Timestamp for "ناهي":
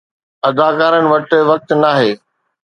1.83-2.11